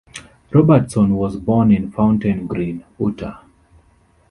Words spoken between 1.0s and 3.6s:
was born in Fountain Green, Utah.